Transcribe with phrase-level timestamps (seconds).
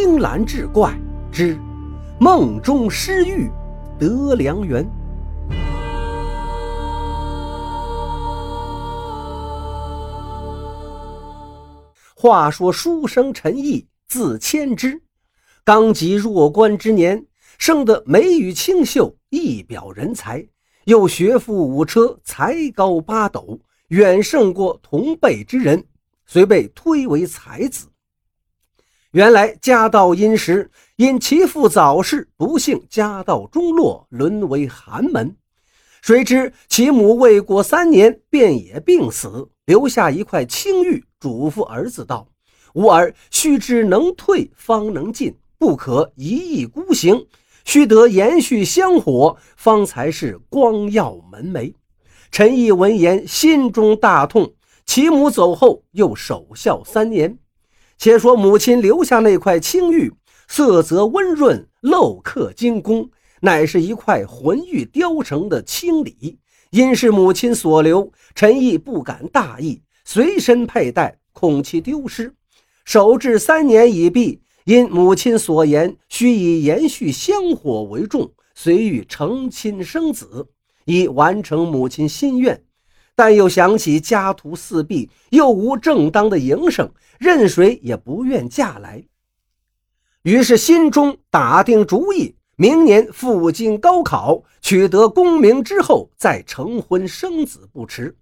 [0.00, 0.96] 青蓝志怪
[1.32, 1.58] 之
[2.20, 3.50] 梦中失玉
[3.98, 4.88] 得良缘。
[12.14, 15.02] 话说书生陈毅字千之，
[15.64, 17.26] 刚及弱冠之年，
[17.58, 20.46] 生得眉宇清秀，一表人才，
[20.84, 23.58] 又学富五车，才高八斗，
[23.88, 25.84] 远胜过同辈之人，
[26.24, 27.88] 遂被推为才子。
[29.18, 35.34] 原来家道殷实，因其父早逝，不幸家道中落，沦为寒门。
[36.00, 42.28] 谁知其母未过三年，便也病死，留下一块青玉，嘱咐儿子道
[42.74, 47.26] ：“吾儿须知能退方能进，不可一意孤行，
[47.64, 51.74] 须得延续香火，方才是光耀门楣。”
[52.30, 54.54] 陈毅闻言，心中大痛。
[54.86, 57.36] 其母走后，又守孝三年。
[57.98, 60.12] 且说母亲留下那块青玉，
[60.46, 66.38] 色泽温润，镂刻精工，乃是一块浑玉雕成的青礼。
[66.70, 72.32] 因是母亲所留，陈毅不敢大意，随身佩戴，恐其丢失。
[72.84, 80.46] 守制三年已毕，因母亲所言，须以延续香火为重，遂欲成亲生子，
[80.84, 82.62] 以完成母亲心愿。
[83.18, 86.88] 但又想起家徒四壁，又无正当的营生，
[87.18, 89.02] 任谁也不愿嫁来。
[90.22, 98.16] 于是心中打定主意，明年赴京高考，取得功名之后再成婚生子不迟。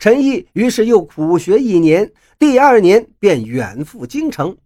[0.00, 4.56] 陈毅于是又苦学一年，第二年便远赴京城。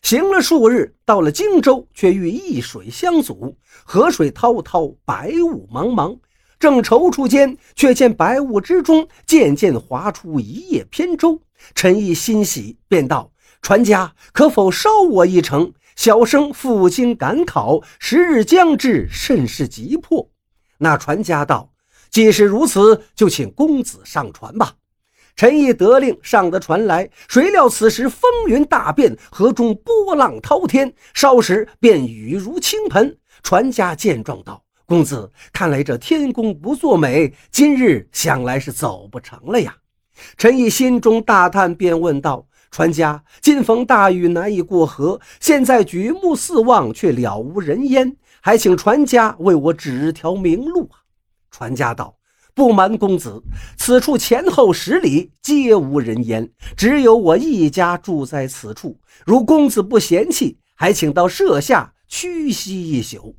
[0.00, 6.16] 行了数日，到了荆州，却遇易水相阻，河水滔滔，白雾茫茫。
[6.58, 11.40] 正踌躇间，却见白雾之中渐渐划出一叶扁舟。
[11.74, 15.72] 陈毅欣喜，便道：“船家可否捎我一程？
[15.96, 20.28] 小生赴京赶考，时日将至，甚是急迫。”
[20.78, 21.70] 那船家道
[22.10, 24.74] ：“既是如此，就请公子上船吧。”
[25.36, 33.18] 陈毅得令上得船来，谁料此时风云大变，河中波浪滔天，稍时便雨如倾盆。
[33.42, 39.76] 船家见状道：公子，看来这天公不作美，今日想来是走不成了呀。
[40.38, 51.02] 陈毅心中大叹，便问道：“船家，今逢大雨，难以过河，现在举目四望，却了无人烟，还请船家为我指条明路啊！”
[51.50, 52.16] 船家道
[52.54, 53.42] ：“不瞒公子，
[53.76, 58.96] 此处前后十里皆无人烟，只有我一家住在此处。
[59.24, 63.34] 如公子不嫌弃，还请到舍下屈膝一宿。”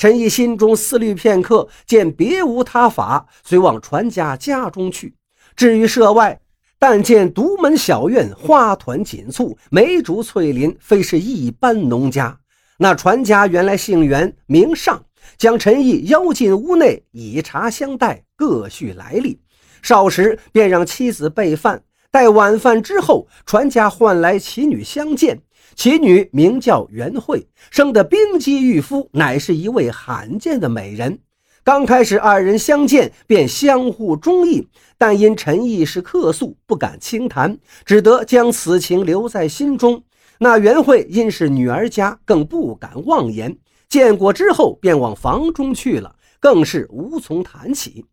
[0.00, 5.14] 陈毅心中思虑片刻，见别无他法，遂往船家家中去。
[5.54, 6.40] 至于舍外，
[6.78, 12.40] 但见独门小院，花团锦簇，梅竹翠林，非是一般农家。
[12.78, 15.04] 那船家原来姓袁，名尚，
[15.36, 19.38] 将陈毅邀进屋内，以茶相待，各叙来历。
[19.82, 25.42] 少时便让妻子备饭，待晚饭之后，船家唤来其女相见。
[25.76, 31.20] 其女名叫袁慧，生得冰肌玉肤，乃是一位罕见的美人。
[31.62, 34.66] 刚开始二人相见便相互中意，
[34.98, 40.02] 但因陈毅是客宿，不敢轻谈，只得将此情留在心中。
[40.40, 43.56] 那袁慧因是女儿家，更不敢妄言。
[43.88, 48.04] 见过之后，便往房中去了，更是无从谈起。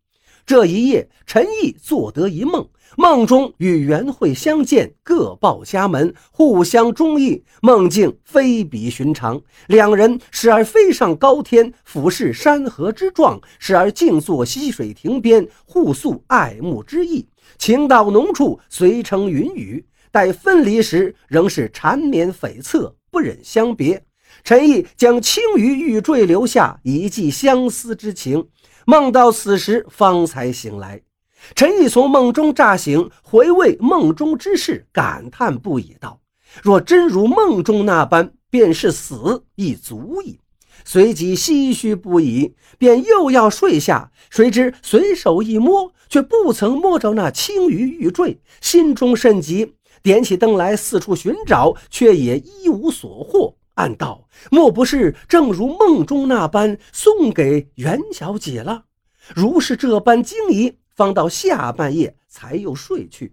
[0.48, 2.66] 这一夜，陈毅做得一梦。
[2.96, 7.44] 梦中与袁慧相见，各报家门，互相中意。
[7.60, 17.28] 梦境非比寻常，两人时而飞上高天，俯视山河之壮；时而静坐溪水亭边，互诉爱慕之意。
[17.58, 19.84] 情到浓处，遂成云雨。
[20.10, 24.02] 待分离时，仍是缠绵悱恻，不忍相别。
[24.44, 28.46] 陈毅将青鱼玉坠留下，以寄相思之情。
[28.90, 31.02] 梦到此时，方才醒来。
[31.54, 36.18] 陈毅从梦中乍醒，回味梦中之事，感叹不已，道
[36.64, 40.40] ：“若真如梦中那般，便是死亦足矣。”
[40.86, 44.10] 随即唏嘘不已，便又要睡下。
[44.30, 53.54] 谁知随手一摸，却不曾摸着那青鱼玉坠，心中甚急，点起灯来四处寻找，却也一无所获。
[53.78, 58.84] 暗道：“莫不是正如梦中那般送给袁小姐了？
[59.34, 63.32] 如是这般惊疑。”方到下半夜才又睡去。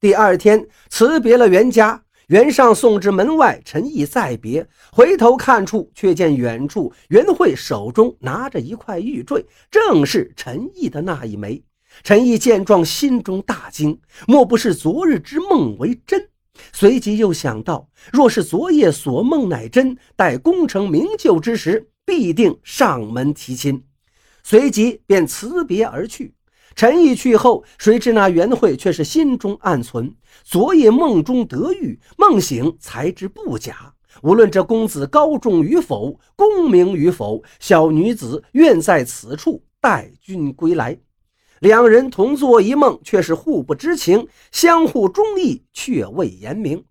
[0.00, 11.62] 第二天辞别了袁家，袁尚送至门外，陈毅再别，回头看处，却见远处袁慧手中拿着一块玉坠，正是陈毅的那一枚。
[12.02, 16.30] 陈毅见状，心中大惊，莫不是昨日之梦为真？
[16.72, 23.84] 随即又想到，若是昨夜所梦乃真，待功成名就之时，必定上门提亲。
[24.42, 26.34] 随即便辞别而去。
[26.76, 30.12] 陈毅去后，谁知那袁慧却是心中暗存：
[30.42, 33.94] 昨夜梦中得遇，梦醒才知不假。
[34.22, 40.98] 无论这公子高中与否，功名与否，小女子愿在此处待君归来。
[41.64, 46.84] 两人同做一梦，却是互不知情，相互中意却未言明。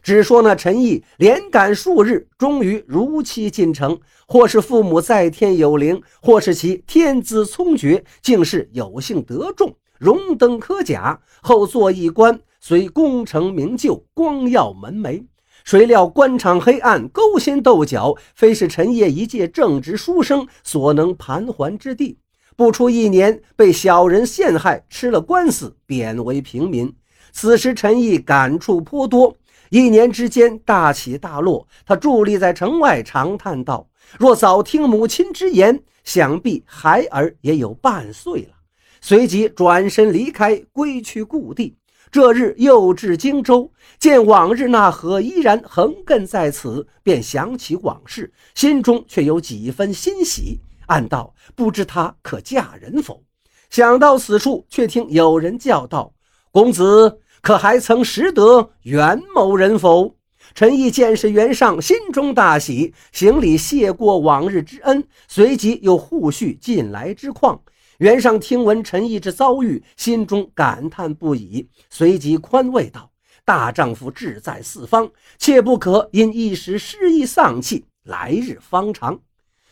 [0.00, 3.98] 只说那陈毅连赶数日，终于如期进城。
[4.28, 15.24] 或是父母在天有灵，或是其天资聪绝，竟是有幸得中，荣登科甲，后做一官，虽功成名就，光耀门楣。
[15.64, 22.18] 谁料官场黑暗，勾心斗角，非是陈烨一介正直书生所能盘桓之地。
[22.56, 26.92] 不出一年，被小人陷害，吃了官司，贬为平民。
[27.32, 29.34] 此时陈毅感触颇多，
[29.70, 31.66] 一年之间大起大落。
[31.86, 33.88] 他伫立在城外，长叹道
[34.18, 38.54] ：“若早听母亲之言，想必孩儿也有半岁了。”
[39.00, 41.74] 随即转身离开，归去故地。
[42.10, 53.22] 这日又至荆州，见往日那河依然横亘在此，便想起往事，心中却有几分欣喜，暗道不知她可嫁人否？
[53.70, 56.12] 想到此处，却听有人叫道
[56.52, 60.14] ：“公子可还曾识得袁某人否？”
[60.54, 67.58] 陈毅见是袁尚，心中大喜，行礼谢过往日之恩，随即又互叙近来之况。
[67.96, 73.10] 袁尚听闻陈毅之遭遇，心中感叹不已，随即宽慰道
[73.46, 79.18] ：“大丈夫志在四方，切不可因一时失意丧气，来日方长。”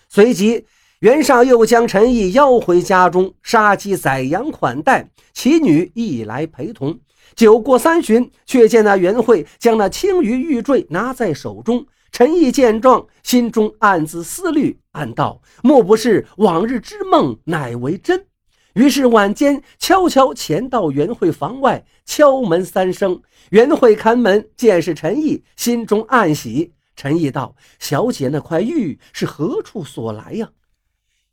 [0.09, 0.65] 随即，
[1.01, 7.01] 袁尚又将陈毅邀回家中，杀鸡宰羊款待，其女亦来陪同。
[7.35, 11.87] 酒过三巡，却见那袁慧将那青鱼玉坠拿在手中。
[12.13, 18.27] 陈毅见状，心中暗自思虑，暗道：莫不是往日之梦乃为真？
[18.75, 23.23] 于是晚间悄悄潜到袁慧房外，敲门三声。
[23.49, 26.75] 袁慧开门，见是陈毅，心中暗喜。
[26.95, 30.51] 陈毅道：“小姐那块玉是何处所来呀？”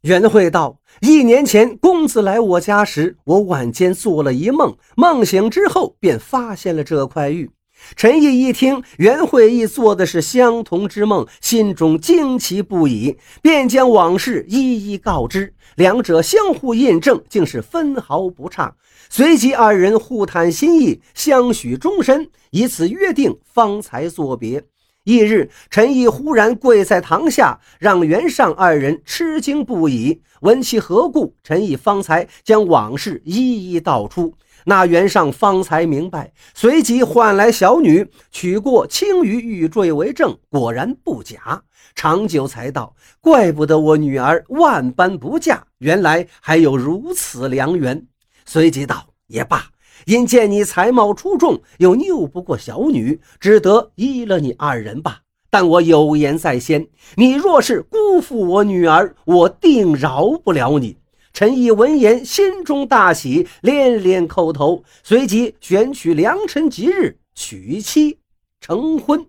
[0.07, 7.51] 袁慧道：“一年前公子来我家时，我晚间做了一梦，梦醒之后便发现了这块玉。”
[7.93, 15.53] 陈毅一听袁慧亦做的是相同之梦，心中惊奇不已，便将往事一一告知。
[15.75, 18.73] 两者相互印证，竟是分毫不差。
[19.09, 24.63] 随即二人互谈心意，相许终身，以此约定，方才作别。
[25.07, 30.21] 翌日，陈毅忽然跪在堂下，让袁尚二人吃惊不已。
[30.41, 34.33] 问其何故，陈毅方才将往事一一道出。
[34.65, 41.63] 那袁尚方才明白，随即唤来小女，取过青鱼玉坠为证，果然不假。
[41.95, 48.05] 长久才道：“怪不得我女儿万般不嫁，原来还有如此良缘。”
[48.43, 49.67] 随即道：“也罢，
[50.05, 55.21] 因见你才貌出众，又拗不过小女，只得依了你二人吧。
[55.49, 60.97] 但我有言在先，你若是辜负我女儿，我定饶不了你。”
[61.33, 68.17] 陈毅闻言，心中大喜，连连叩头，随即选取良辰吉日，娶妻
[68.59, 69.27] 成婚。